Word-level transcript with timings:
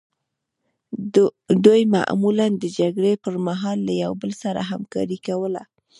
دوی 1.65 1.81
معمولا 1.95 2.47
د 2.61 2.63
جګړې 2.79 3.13
پرمهال 3.23 3.77
له 3.87 3.93
یو 4.03 4.11
بل 4.21 4.31
سره 4.43 4.59
همکاري 4.71 5.17
کوله 5.27 5.63